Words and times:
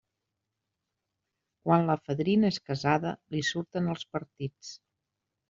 Quan 1.67 1.85
la 1.89 1.97
fadrina 2.07 2.51
és 2.55 2.59
casada, 2.71 3.13
li 3.37 3.45
surten 3.51 3.93
els 3.95 4.09
partits. 4.17 4.75